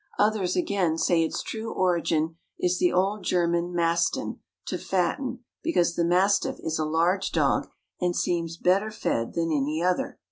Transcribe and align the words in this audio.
Others, 0.17 0.55
again, 0.55 0.97
say 0.97 1.21
its 1.23 1.43
true 1.43 1.71
origin 1.71 2.35
is 2.59 2.79
the 2.79 2.91
old 2.91 3.23
German 3.23 3.71
masten, 3.71 4.39
to 4.65 4.79
fatten, 4.79 5.43
because 5.61 5.93
the 5.93 6.03
mastiff 6.03 6.57
is 6.61 6.79
a 6.79 6.85
large 6.85 7.31
dog, 7.31 7.67
and 7.99 8.15
seems 8.15 8.57
better 8.57 8.89
fed 8.89 9.33
than 9.35 9.51
any 9.51 9.83
other. 9.83 10.17